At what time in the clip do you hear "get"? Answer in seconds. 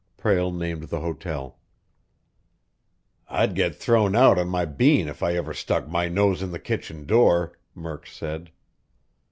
3.53-3.75